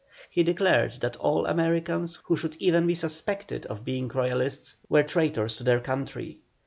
He 0.31 0.41
declared 0.41 0.93
that 1.01 1.15
all 1.17 1.45
Americans 1.45 2.21
who 2.23 2.35
should 2.35 2.55
even 2.57 2.87
be 2.87 2.95
suspected 2.95 3.67
of 3.67 3.85
being 3.85 4.07
Royalists 4.07 4.77
were 4.89 5.03
traitors 5.03 5.55
to 5.57 5.63
their 5.63 5.79
country. 5.79 6.39